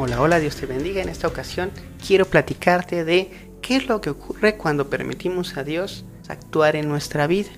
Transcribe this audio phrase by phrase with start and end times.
[0.00, 1.02] Hola, hola, Dios te bendiga.
[1.02, 1.72] En esta ocasión
[2.06, 7.26] quiero platicarte de qué es lo que ocurre cuando permitimos a Dios actuar en nuestra
[7.26, 7.48] vida.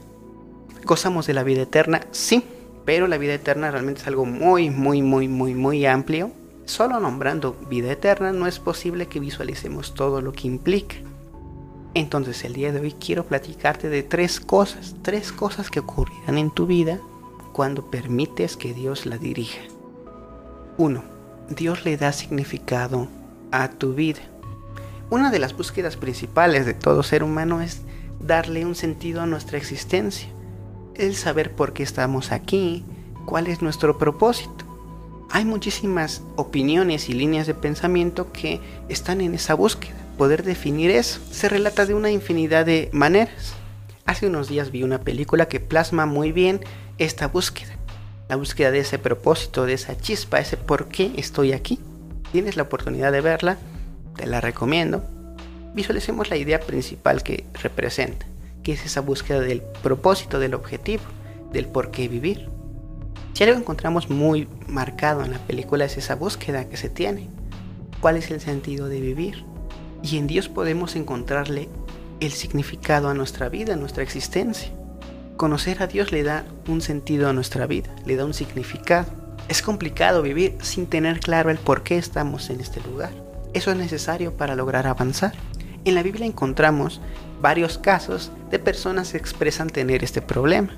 [0.85, 2.01] ¿Gozamos de la vida eterna?
[2.13, 2.43] Sí,
[2.87, 6.31] pero la vida eterna realmente es algo muy, muy, muy, muy, muy amplio.
[6.65, 10.97] Solo nombrando vida eterna no es posible que visualicemos todo lo que implica.
[11.93, 16.51] Entonces el día de hoy quiero platicarte de tres cosas, tres cosas que ocurrirán en
[16.51, 17.01] tu vida
[17.53, 19.61] cuando permites que Dios la dirija.
[20.79, 21.20] 1
[21.51, 23.09] Dios le da significado
[23.51, 24.21] a tu vida.
[25.11, 27.83] Una de las búsquedas principales de todo ser humano es
[28.21, 30.29] darle un sentido a nuestra existencia,
[30.95, 32.85] el saber por qué estamos aquí,
[33.27, 34.65] cuál es nuestro propósito.
[35.31, 39.97] Hay muchísimas opiniones y líneas de pensamiento que están en esa búsqueda.
[40.17, 43.55] Poder definir eso se relata de una infinidad de maneras.
[44.07, 46.61] Hace unos días vi una película que plasma muy bien
[46.99, 47.80] esta búsqueda
[48.31, 51.81] la búsqueda de ese propósito, de esa chispa, ese por qué estoy aquí.
[52.31, 53.59] Tienes la oportunidad de verla,
[54.15, 55.03] te la recomiendo.
[55.75, 58.27] Visualicemos la idea principal que representa,
[58.63, 61.03] que es esa búsqueda del propósito, del objetivo,
[61.53, 62.49] del por qué vivir.
[63.33, 67.29] Si algo encontramos muy marcado en la película es esa búsqueda que se tiene.
[68.01, 69.45] ¿Cuál es el sentido de vivir?
[70.05, 71.69] Y en Dios podemos encontrarle
[72.21, 74.71] el significado a nuestra vida, a nuestra existencia.
[75.41, 79.07] Conocer a Dios le da un sentido a nuestra vida, le da un significado.
[79.49, 83.11] Es complicado vivir sin tener claro el por qué estamos en este lugar.
[83.55, 85.33] Eso es necesario para lograr avanzar.
[85.87, 87.01] En la Biblia encontramos
[87.41, 90.75] varios casos de personas que expresan tener este problema.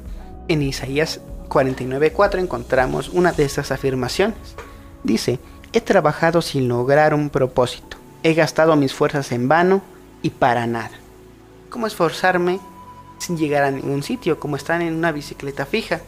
[0.47, 4.55] En Isaías 49:4 encontramos una de estas afirmaciones.
[5.03, 5.41] Dice,
[5.73, 9.83] he trabajado sin lograr un propósito, he gastado mis fuerzas en vano
[10.23, 10.93] y para nada.
[11.69, 12.61] ¿Cómo esforzarme
[13.23, 16.01] sin llegar a ningún sitio, como están en una bicicleta fija.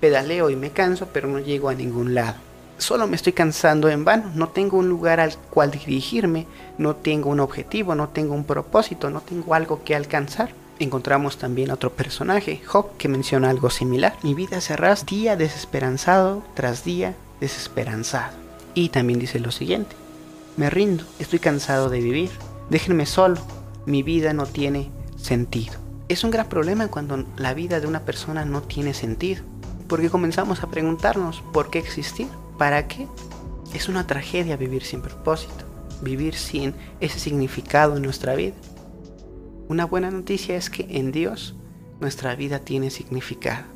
[0.00, 2.36] Pedaleo y me canso, pero no llego a ningún lado.
[2.78, 6.46] Solo me estoy cansando en vano, no tengo un lugar al cual dirigirme,
[6.78, 10.54] no tengo un objetivo, no tengo un propósito, no tengo algo que alcanzar.
[10.78, 14.16] Encontramos también otro personaje, Job, que menciona algo similar.
[14.22, 18.32] Mi vida se día desesperanzado tras día desesperanzado.
[18.72, 19.94] Y también dice lo siguiente,
[20.56, 22.30] me rindo, estoy cansado de vivir,
[22.70, 23.36] déjenme solo,
[23.84, 25.89] mi vida no tiene sentido.
[26.10, 29.44] Es un gran problema cuando la vida de una persona no tiene sentido,
[29.86, 32.26] porque comenzamos a preguntarnos por qué existir,
[32.58, 33.06] para qué.
[33.74, 35.64] Es una tragedia vivir sin propósito,
[36.02, 38.56] vivir sin ese significado en nuestra vida.
[39.68, 41.54] Una buena noticia es que en Dios
[42.00, 43.66] nuestra vida tiene significado.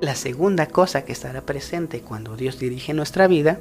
[0.00, 3.58] La segunda cosa que estará presente cuando Dios dirige nuestra vida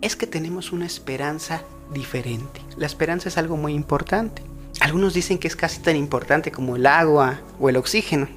[0.00, 2.60] es que tenemos una esperanza diferente.
[2.76, 4.42] La esperanza es algo muy importante.
[4.80, 8.28] Algunos dicen que es casi tan importante como el agua o el oxígeno.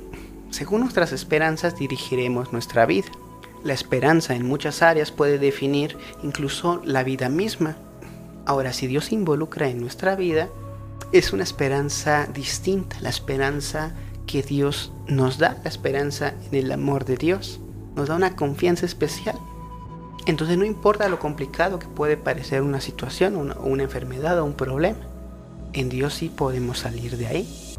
[0.52, 3.10] Según nuestras esperanzas dirigiremos nuestra vida.
[3.64, 7.76] La esperanza en muchas áreas puede definir incluso la vida misma.
[8.46, 10.48] Ahora, si Dios se involucra en nuestra vida,
[11.12, 13.94] es una esperanza distinta, la esperanza
[14.26, 17.60] que Dios nos da, la esperanza en el amor de Dios.
[17.96, 19.38] Nos da una confianza especial.
[20.26, 24.54] Entonces no importa lo complicado que puede parecer una situación, una, una enfermedad o un
[24.54, 25.09] problema
[25.74, 27.76] en Dios sí podemos salir de ahí.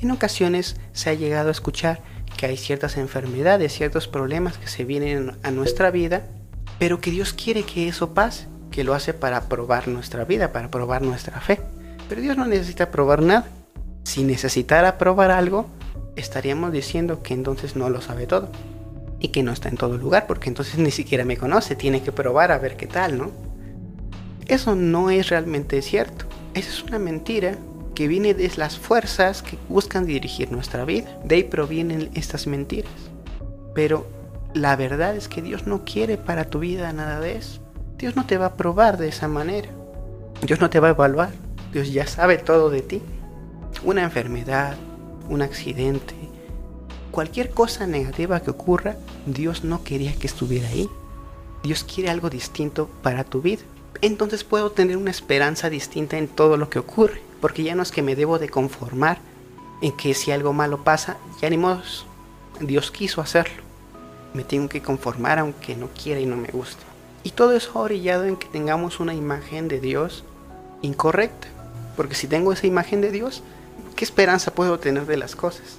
[0.00, 2.00] En ocasiones se ha llegado a escuchar
[2.36, 6.22] que hay ciertas enfermedades, ciertos problemas que se vienen a nuestra vida,
[6.78, 10.70] pero que Dios quiere que eso pase, que lo hace para probar nuestra vida, para
[10.70, 11.60] probar nuestra fe.
[12.08, 13.46] Pero Dios no necesita probar nada.
[14.02, 15.66] Si necesitara probar algo,
[16.16, 18.50] estaríamos diciendo que entonces no lo sabe todo
[19.20, 22.10] y que no está en todo lugar, porque entonces ni siquiera me conoce, tiene que
[22.10, 23.30] probar a ver qué tal, ¿no?
[24.48, 26.26] Eso no es realmente cierto.
[26.54, 27.56] Esa es una mentira
[27.94, 31.18] que viene de las fuerzas que buscan dirigir nuestra vida.
[31.24, 32.92] De ahí provienen estas mentiras.
[33.74, 34.06] Pero
[34.52, 37.60] la verdad es que Dios no quiere para tu vida nada de eso.
[37.96, 39.70] Dios no te va a probar de esa manera.
[40.46, 41.30] Dios no te va a evaluar.
[41.72, 43.00] Dios ya sabe todo de ti.
[43.82, 44.76] Una enfermedad,
[45.30, 46.14] un accidente,
[47.10, 50.88] cualquier cosa negativa que ocurra, Dios no quería que estuviera ahí.
[51.62, 53.62] Dios quiere algo distinto para tu vida
[54.00, 57.92] entonces puedo tener una esperanza distinta en todo lo que ocurre, porque ya no es
[57.92, 59.18] que me debo de conformar
[59.80, 61.82] en que si algo malo pasa, ya ni modo,
[62.60, 63.62] Dios quiso hacerlo.
[64.34, 66.82] Me tengo que conformar aunque no quiera y no me guste.
[67.24, 70.24] Y todo eso orillado en que tengamos una imagen de Dios
[70.80, 71.48] incorrecta,
[71.96, 73.42] porque si tengo esa imagen de Dios,
[73.94, 75.78] ¿qué esperanza puedo tener de las cosas?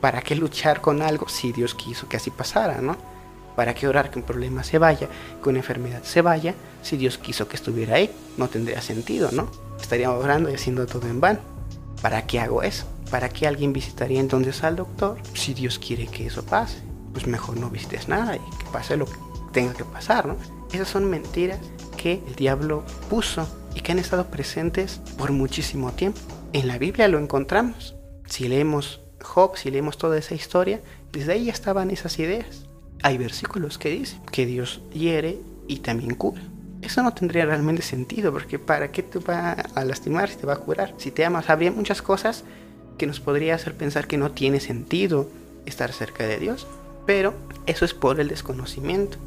[0.00, 2.96] ¿Para qué luchar con algo si Dios quiso que así pasara, no?
[3.56, 5.08] ¿Para qué orar que un problema se vaya,
[5.42, 8.10] que una enfermedad se vaya, si Dios quiso que estuviera ahí?
[8.36, 9.50] No tendría sentido, ¿no?
[9.80, 11.40] Estaríamos orando y haciendo todo en vano.
[12.02, 12.86] ¿Para qué hago eso?
[13.10, 16.78] ¿Para qué alguien visitaría entonces al doctor si Dios quiere que eso pase?
[17.12, 19.18] Pues mejor no visites nada y que pase lo que
[19.52, 20.36] tenga que pasar, ¿no?
[20.72, 21.60] Esas son mentiras
[21.96, 26.20] que el diablo puso y que han estado presentes por muchísimo tiempo.
[26.52, 27.94] En la Biblia lo encontramos.
[28.26, 30.80] Si leemos Job, si leemos toda esa historia,
[31.12, 32.63] desde ahí ya estaban esas ideas.
[33.04, 36.40] Hay versículos que dicen que Dios hiere y también cura.
[36.80, 40.54] Eso no tendría realmente sentido, porque ¿para qué te va a lastimar si te va
[40.54, 40.94] a curar?
[40.96, 42.44] Si te amas, habría muchas cosas
[42.96, 45.28] que nos podría hacer pensar que no tiene sentido
[45.66, 46.66] estar cerca de Dios,
[47.04, 47.34] pero
[47.66, 49.18] eso es por el desconocimiento.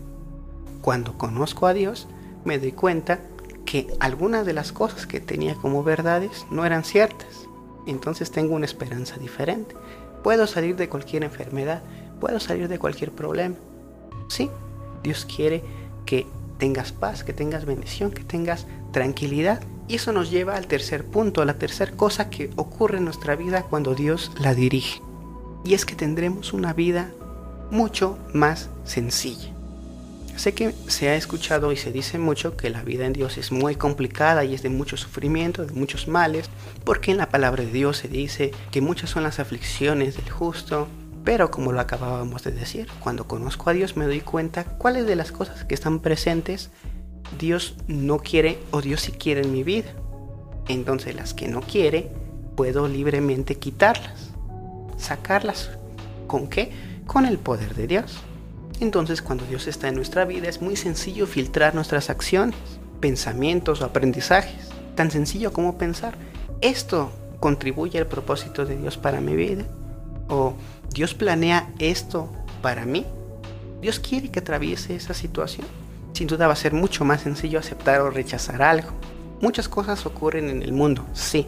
[0.82, 2.08] Cuando conozco a Dios,
[2.46, 3.20] me doy cuenta
[3.68, 7.46] que algunas de las cosas que tenía como verdades no eran ciertas.
[7.86, 9.76] Entonces tengo una esperanza diferente.
[10.24, 11.84] Puedo salir de cualquier enfermedad,
[12.20, 13.56] puedo salir de cualquier problema.
[14.28, 14.50] Sí,
[15.04, 15.64] Dios quiere
[16.06, 16.26] que
[16.58, 19.62] tengas paz, que tengas bendición, que tengas tranquilidad.
[19.88, 23.36] Y eso nos lleva al tercer punto, a la tercera cosa que ocurre en nuestra
[23.36, 25.02] vida cuando Dios la dirige.
[25.64, 27.12] Y es que tendremos una vida
[27.72, 29.54] mucho más sencilla.
[30.36, 33.52] Sé que se ha escuchado y se dice mucho que la vida en Dios es
[33.52, 36.48] muy complicada y es de mucho sufrimiento, de muchos males,
[36.84, 40.88] porque en la palabra de Dios se dice que muchas son las aflicciones del justo,
[41.28, 45.18] pero como lo acabábamos de decir, cuando conozco a Dios me doy cuenta cuáles de
[45.18, 46.70] las cosas que están presentes
[47.38, 49.90] Dios no quiere o Dios sí quiere en mi vida.
[50.70, 52.10] Entonces las que no quiere,
[52.56, 54.30] puedo libremente quitarlas,
[54.96, 55.72] sacarlas.
[56.28, 56.72] ¿Con qué?
[57.06, 58.20] Con el poder de Dios.
[58.80, 62.56] Entonces cuando Dios está en nuestra vida es muy sencillo filtrar nuestras acciones,
[63.02, 64.70] pensamientos o aprendizajes.
[64.96, 66.18] Tan sencillo como pensar,
[66.62, 69.66] ¿esto contribuye al propósito de Dios para mi vida?
[70.30, 70.54] ¿O
[70.94, 72.30] Dios planea esto
[72.62, 73.06] para mí?
[73.82, 75.68] ¿Dios quiere que atraviese esa situación?
[76.14, 78.90] Sin duda va a ser mucho más sencillo aceptar o rechazar algo.
[79.40, 81.46] Muchas cosas ocurren en el mundo, sí.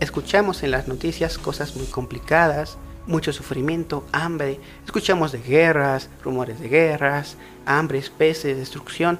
[0.00, 4.58] Escuchamos en las noticias cosas muy complicadas, mucho sufrimiento, hambre.
[4.84, 7.36] Escuchamos de guerras, rumores de guerras,
[7.66, 9.18] hambre, peces, destrucción.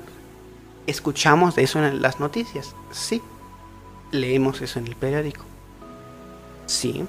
[0.86, 3.20] Escuchamos de eso en las noticias, sí.
[4.12, 5.44] Leemos eso en el periódico,
[6.66, 7.06] sí.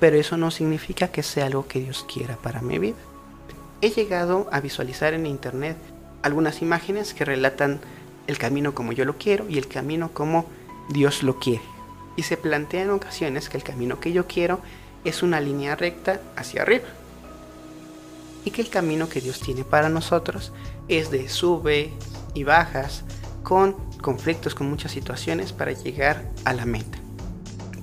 [0.00, 2.96] Pero eso no significa que sea algo que Dios quiera para mi vida.
[3.80, 5.76] He llegado a visualizar en internet
[6.22, 7.80] algunas imágenes que relatan
[8.26, 10.46] el camino como yo lo quiero y el camino como
[10.88, 11.62] Dios lo quiere.
[12.16, 14.60] Y se plantea en ocasiones que el camino que yo quiero
[15.04, 16.86] es una línea recta hacia arriba.
[18.44, 20.52] Y que el camino que Dios tiene para nosotros
[20.88, 21.92] es de sube
[22.34, 23.04] y bajas,
[23.42, 27.03] con conflictos, con muchas situaciones para llegar a la meta.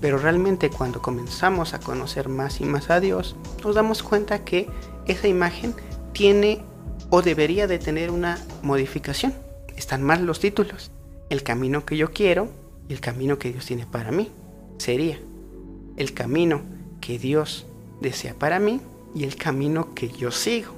[0.01, 4.67] Pero realmente cuando comenzamos a conocer más y más a Dios, nos damos cuenta que
[5.05, 5.73] esa imagen
[6.11, 6.63] tiene
[7.09, 9.33] o debería de tener una modificación.
[9.77, 10.91] Están mal los títulos.
[11.29, 12.49] El camino que yo quiero
[12.89, 14.29] y el camino que Dios tiene para mí.
[14.77, 15.19] Sería
[15.97, 16.61] el camino
[16.99, 17.65] que Dios
[17.99, 18.81] desea para mí
[19.13, 20.73] y el camino que yo sigo.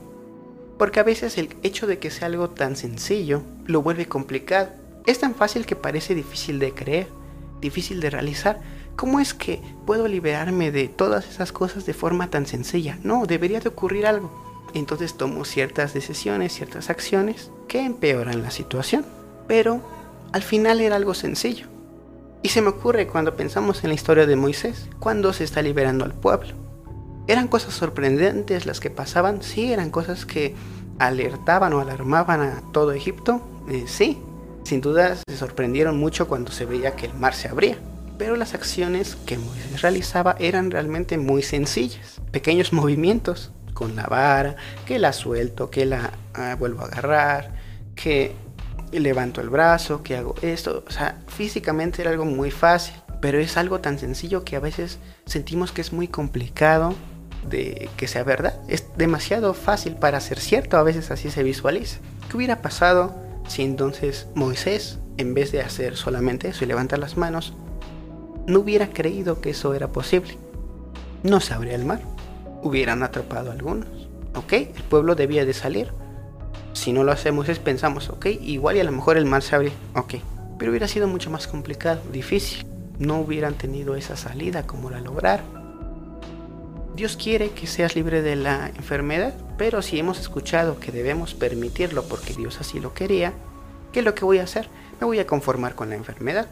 [0.78, 4.70] Porque a veces el hecho de que sea algo tan sencillo lo vuelve complicado.
[5.06, 7.08] Es tan fácil que parece difícil de creer,
[7.62, 8.62] difícil de realizar.
[8.96, 13.00] ¿Cómo es que puedo liberarme de todas esas cosas de forma tan sencilla?
[13.04, 14.32] No, debería de ocurrir algo.
[14.74, 19.06] Entonces tomo ciertas decisiones, ciertas acciones que empeoran la situación.
[19.48, 19.82] Pero
[20.32, 21.68] al final era algo sencillo.
[22.44, 26.06] Y se me ocurre cuando pensamos en la historia de Moisés, cuando se está liberando
[26.06, 26.54] al pueblo.
[27.28, 29.42] ¿Eran cosas sorprendentes las que pasaban?
[29.42, 30.54] Sí, eran cosas que
[31.00, 33.42] alertaban o alarmaban a todo Egipto.
[33.70, 34.20] Eh, sí,
[34.64, 37.78] sin duda se sorprendieron mucho cuando se veía que el mar se abría.
[38.24, 42.22] Pero las acciones que Moisés realizaba eran realmente muy sencillas.
[42.32, 47.54] Pequeños movimientos con la vara, que la suelto, que la ah, vuelvo a agarrar,
[47.96, 48.34] que
[48.94, 50.86] levanto el brazo, que hago esto.
[50.88, 55.00] O sea, físicamente era algo muy fácil, pero es algo tan sencillo que a veces
[55.26, 56.96] sentimos que es muy complicado
[57.50, 58.58] de que sea verdad.
[58.70, 61.98] Es demasiado fácil para ser cierto, a veces así se visualiza.
[62.30, 67.18] ¿Qué hubiera pasado si entonces Moisés, en vez de hacer solamente eso y levantar las
[67.18, 67.54] manos,
[68.48, 70.38] no hubiera creído que eso era posible?
[71.24, 72.02] No se abría el mar.
[72.62, 73.88] Hubieran atrapado a algunos.
[74.36, 74.54] ¿Ok?
[74.54, 75.92] El pueblo debía de salir
[76.74, 79.56] si no lo hacemos es pensamos, ok, igual y a lo mejor el mar se
[79.56, 80.16] abre, ok.
[80.58, 82.66] Pero hubiera sido mucho más complicado, difícil.
[83.00, 85.42] No hubieran tenido esa salida como la lograr.
[86.96, 92.04] Dios quiere que seas libre de la enfermedad, pero si hemos escuchado que debemos permitirlo
[92.04, 93.34] porque Dios así lo quería,
[93.92, 94.68] ¿qué es lo que voy a hacer?
[95.00, 96.48] Me voy a conformar con la enfermedad.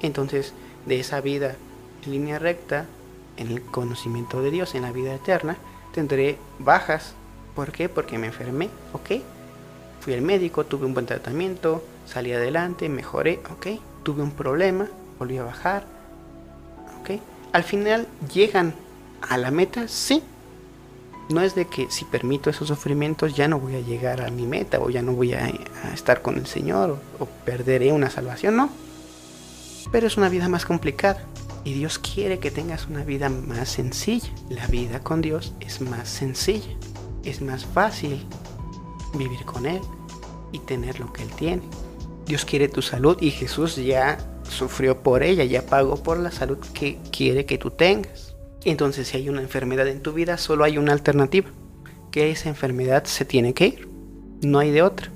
[0.00, 0.54] Entonces,
[0.86, 1.56] de esa vida
[2.04, 2.86] en línea recta,
[3.36, 5.56] en el conocimiento de Dios, en la vida eterna,
[5.92, 7.14] tendré bajas
[7.54, 7.88] ¿Por qué?
[7.88, 9.22] Porque me enfermé, ¿ok?
[10.00, 13.78] Fui al médico, tuve un buen tratamiento, salí adelante, mejoré, ¿ok?
[14.02, 15.84] Tuve un problema, volví a bajar,
[17.00, 17.20] ¿ok?
[17.52, 18.74] Al final llegan
[19.28, 20.22] a la meta, sí.
[21.28, 24.46] No es de que si permito esos sufrimientos ya no voy a llegar a mi
[24.46, 25.52] meta o ya no voy a,
[25.94, 28.70] estar con el Señor o, perderé una salvación, no.
[29.92, 31.22] Pero es una vida más complicada
[31.64, 34.28] y Dios quiere que tengas una vida más sencilla.
[34.48, 36.74] La vida con Dios es más sencilla,
[37.24, 38.26] es más fácil
[39.14, 39.80] vivir con Él
[40.50, 41.62] y tener lo que Él tiene.
[42.26, 44.18] Dios quiere tu salud y Jesús ya
[44.48, 48.34] sufrió por ella, ya pagó por la salud que quiere que tú tengas.
[48.64, 51.50] Entonces si hay una enfermedad en tu vida, solo hay una alternativa,
[52.10, 53.88] que esa enfermedad se tiene que ir.
[54.40, 55.10] No hay de otra.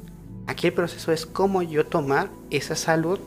[0.46, 3.18] Aquí el proceso es cómo yo tomar esa salud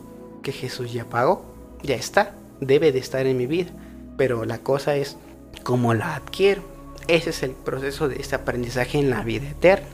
[0.42, 1.44] que Jesús ya pagó.
[1.82, 3.70] Ya está, debe de estar en mi vida.
[4.16, 5.16] Pero la cosa es
[5.62, 6.62] cómo la adquiero.
[7.08, 9.88] Ese es el proceso de este aprendizaje en la vida eterna.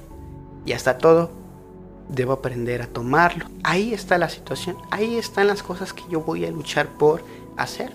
[0.64, 1.30] Ya está todo
[2.08, 3.46] debo aprender a tomarlo.
[3.62, 7.22] Ahí está la situación, ahí están las cosas que yo voy a luchar por
[7.56, 7.92] hacer,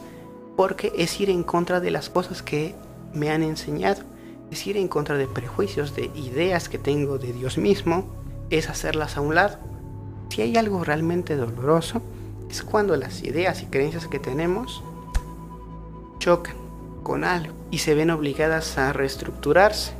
[0.55, 2.75] porque es ir en contra de las cosas que
[3.13, 4.03] me han enseñado,
[4.51, 8.05] es ir en contra de prejuicios, de ideas que tengo de Dios mismo,
[8.49, 9.57] es hacerlas a un lado.
[10.29, 12.01] Si hay algo realmente doloroso,
[12.51, 14.83] es cuando las ideas y creencias que tenemos
[16.19, 16.55] chocan
[17.03, 19.93] con algo y se ven obligadas a reestructurarse.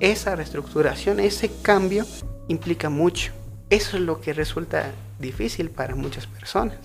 [0.00, 2.04] Esa reestructuración, ese cambio
[2.48, 3.32] implica mucho
[3.72, 6.76] eso es lo que resulta difícil para muchas personas.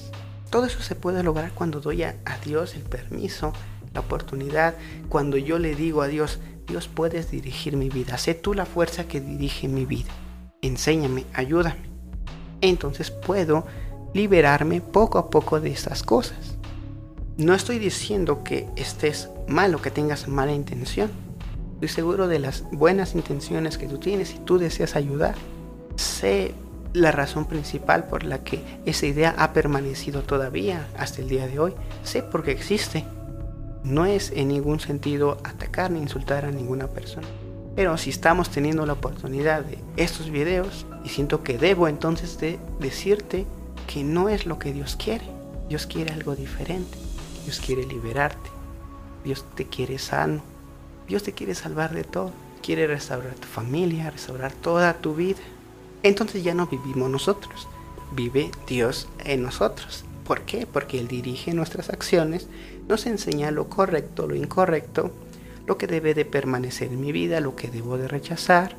[0.50, 3.52] Todo eso se puede lograr cuando doy a, Dios el permiso,
[3.94, 4.74] la oportunidad,
[5.10, 9.06] cuando yo le digo a Dios, Dios puedes dirigir mi vida, sé tú la fuerza
[9.06, 10.14] que dirige mi vida,
[10.62, 11.90] enséñame, ayúdame.
[12.62, 13.66] Entonces puedo
[14.14, 16.58] liberarme poco a poco de estas cosas.
[17.38, 21.12] No estoy diciendo que estés mal o que tengas mala intención.
[21.76, 25.36] Estoy seguro de las buenas intenciones que tú tienes y tú deseas ayudar.
[25.96, 26.56] Sé
[26.94, 31.60] la razón principal por la que esa idea ha permanecido todavía hasta el día de
[31.60, 31.74] hoy.
[32.04, 33.06] Sé por qué existe.
[33.84, 37.28] No es en ningún sentido atacar ni insultar a ninguna persona.
[37.76, 42.60] Pero si estamos teniendo la oportunidad de estos videos, y siento que debo entonces de
[42.80, 43.46] decirte
[43.88, 45.26] que no es lo que Dios quiere.
[45.70, 46.98] Dios quiere algo diferente.
[47.44, 48.50] Dios quiere liberarte.
[49.24, 50.42] Dios te quiere sano.
[51.08, 52.32] Dios te quiere salvar de todo.
[52.62, 55.40] Quiere restaurar tu familia, restaurar toda tu vida
[56.04, 57.68] entonces ya no vivimos nosotros,
[58.14, 60.06] vive Dios en nosotros.
[60.26, 60.68] ¿Por qué?
[60.68, 62.48] Porque Él dirige nuestras acciones,
[62.88, 65.12] nos enseña lo correcto, lo incorrecto,
[65.66, 68.76] lo que debe de permanecer en mi vida, lo que debo de rechazar,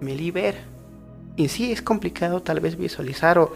[0.00, 0.58] me libera.
[1.36, 3.54] Y sí es complicado tal vez visualizar o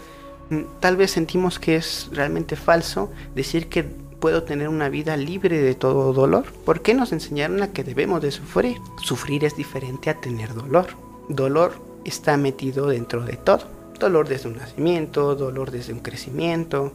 [0.81, 3.85] tal vez sentimos que es realmente falso decir que
[4.21, 6.45] puedo tener una vida libre de todo dolor.
[6.65, 8.79] ¿Por qué nos enseñaron a que debemos de sufrir?
[9.03, 10.89] Sufrir es diferente a tener dolor.
[11.29, 11.75] Dolor
[12.05, 13.65] está metido dentro de todo.
[13.99, 16.93] Dolor desde un nacimiento, dolor desde un crecimiento.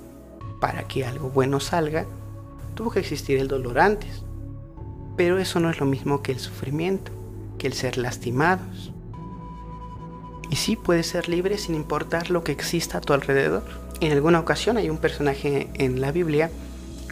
[0.60, 2.06] Para que algo bueno salga,
[2.76, 4.24] tuvo que existir el dolor antes.
[5.18, 7.12] Pero eso no es lo mismo que el sufrimiento,
[7.58, 8.92] que el ser lastimados.
[10.52, 13.64] Y sí puedes ser libre sin importar lo que exista a tu alrededor.
[14.02, 16.52] En alguna ocasión hay un personaje en la Biblia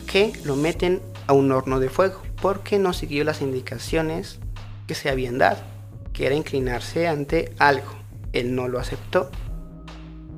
[0.06, 4.40] que lo meten a un horno de fuego porque no siguió las indicaciones
[4.86, 5.80] que se habían dado
[6.20, 7.94] que era inclinarse ante algo.
[8.34, 9.30] Él no lo aceptó.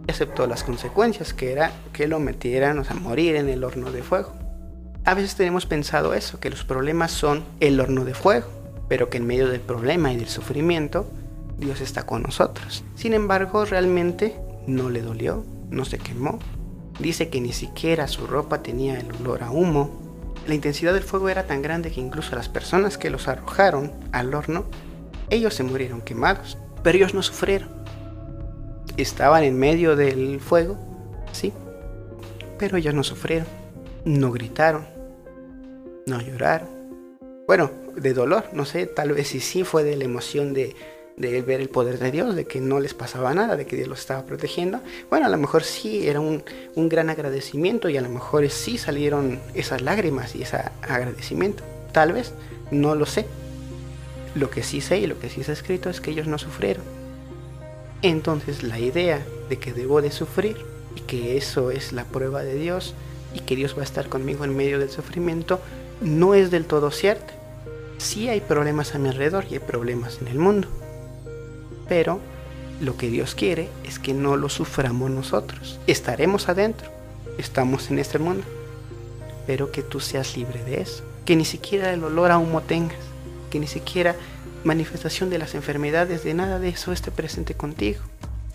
[0.07, 4.31] Aceptó las consecuencias, que era que lo metieran a morir en el horno de fuego.
[5.05, 8.47] A veces tenemos pensado eso, que los problemas son el horno de fuego,
[8.89, 11.09] pero que en medio del problema y del sufrimiento,
[11.61, 12.83] Dios está con nosotros.
[12.95, 14.35] Sin embargo, realmente
[14.67, 16.39] no le dolió, no se quemó.
[16.99, 19.91] Dice que ni siquiera su ropa tenía el olor a humo.
[20.47, 24.33] La intensidad del fuego era tan grande que incluso las personas que los arrojaron al
[24.33, 24.65] horno
[25.29, 27.69] ellos se murieron quemados, pero ellos no sufrieron.
[28.97, 30.77] Estaban en medio del fuego,
[31.31, 31.53] sí,
[32.59, 33.47] pero ellos no sufrieron,
[34.03, 34.85] no gritaron,
[36.05, 36.67] no lloraron.
[37.47, 40.75] Bueno, de dolor, no sé, tal vez sí, sí fue de la emoción de,
[41.21, 43.87] de ver el poder de Dios, de que no les pasaba nada, de que Dios
[43.87, 44.81] los estaba protegiendo.
[45.09, 46.43] Bueno, a lo mejor sí era un,
[46.75, 51.63] un, gran agradecimiento y a lo mejor sí salieron esas lágrimas y ese agradecimiento.
[51.91, 52.33] Tal vez,
[52.71, 53.27] no lo sé.
[54.35, 56.83] Lo que sí sé y lo que sí está escrito es que ellos no sufrieron.
[58.01, 60.57] Entonces la idea de que debo de sufrir
[60.95, 62.95] y que eso es la prueba de Dios
[63.35, 65.59] y que Dios va a estar conmigo en medio del sufrimiento
[66.01, 67.33] no es del todo cierta.
[67.97, 70.67] Sí hay problemas a mi alrededor y hay problemas en el mundo.
[71.91, 72.21] Pero
[72.79, 75.77] lo que Dios quiere es que no lo suframos nosotros.
[75.87, 76.89] Estaremos adentro,
[77.37, 78.45] estamos en este mundo,
[79.45, 81.03] pero que tú seas libre de eso.
[81.25, 82.95] Que ni siquiera el olor a humo tengas
[83.49, 84.15] que ni siquiera
[84.63, 87.99] manifestación de las enfermedades, de nada de eso esté presente contigo.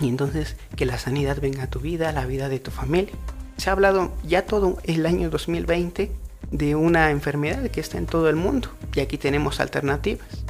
[0.01, 3.13] Y entonces que la sanidad venga a tu vida, a la vida de tu familia.
[3.59, 6.11] Se ha hablado ya todo el año 2020
[6.53, 10.46] de una enfermedad que está en todo el mundo y aquí tenemos alternativas.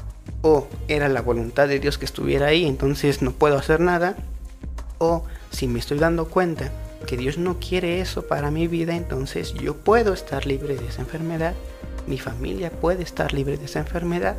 [0.48, 4.14] O era la voluntad de Dios que estuviera ahí, entonces no puedo hacer nada,
[4.98, 6.70] o si me estoy dando cuenta
[7.04, 11.00] que Dios no quiere eso para mi vida, entonces yo puedo estar libre de esa
[11.00, 11.54] enfermedad,
[12.06, 14.36] mi familia puede estar libre de esa enfermedad,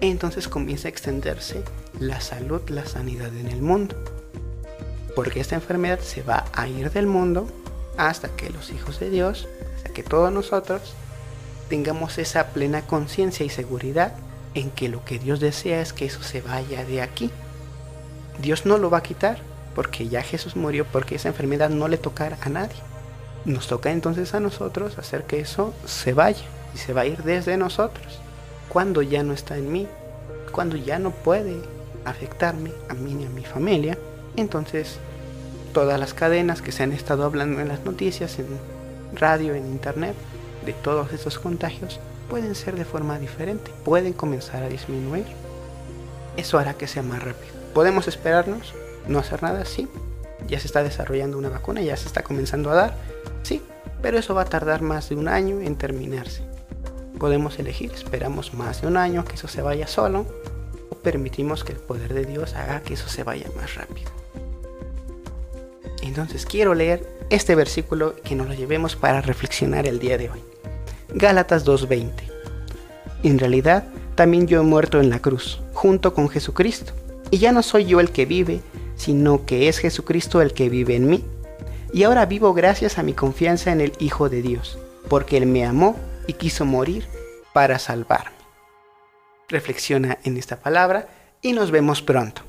[0.00, 1.64] entonces comienza a extenderse
[1.98, 3.96] la salud, la sanidad en el mundo.
[5.16, 7.48] Porque esta enfermedad se va a ir del mundo
[7.96, 10.94] hasta que los hijos de Dios, hasta que todos nosotros
[11.68, 14.14] tengamos esa plena conciencia y seguridad
[14.54, 17.30] en que lo que Dios desea es que eso se vaya de aquí.
[18.40, 19.38] Dios no lo va a quitar
[19.74, 22.76] porque ya Jesús murió porque esa enfermedad no le tocará a nadie.
[23.44, 26.44] Nos toca entonces a nosotros hacer que eso se vaya
[26.74, 28.20] y se va a ir desde nosotros.
[28.68, 29.86] Cuando ya no está en mí,
[30.52, 31.60] cuando ya no puede
[32.04, 33.98] afectarme a mí ni a mi familia,
[34.36, 34.98] entonces
[35.72, 38.46] todas las cadenas que se han estado hablando en las noticias, en
[39.14, 40.14] radio, en internet,
[40.64, 45.26] de todos estos contagios, pueden ser de forma diferente, pueden comenzar a disminuir.
[46.36, 47.52] Eso hará que sea más rápido.
[47.72, 48.74] ¿Podemos esperarnos?
[49.06, 49.64] ¿No hacer nada?
[49.64, 49.88] Sí.
[50.46, 52.94] Ya se está desarrollando una vacuna, ya se está comenzando a dar.
[53.42, 53.62] Sí,
[54.02, 56.42] pero eso va a tardar más de un año en terminarse.
[57.18, 60.26] Podemos elegir, esperamos más de un año que eso se vaya solo
[60.90, 64.10] o permitimos que el poder de Dios haga que eso se vaya más rápido.
[66.02, 70.53] Entonces quiero leer este versículo que nos lo llevemos para reflexionar el día de hoy.
[71.16, 72.10] Gálatas 2.20.
[73.22, 73.84] En realidad,
[74.16, 76.92] también yo he muerto en la cruz, junto con Jesucristo.
[77.30, 78.60] Y ya no soy yo el que vive,
[78.96, 81.24] sino que es Jesucristo el que vive en mí.
[81.92, 84.76] Y ahora vivo gracias a mi confianza en el Hijo de Dios,
[85.08, 87.06] porque Él me amó y quiso morir
[87.52, 88.34] para salvarme.
[89.48, 91.06] Reflexiona en esta palabra
[91.40, 92.42] y nos vemos pronto.